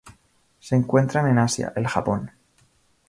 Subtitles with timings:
[0.59, 2.31] Se encuentran en Asia: el Japón.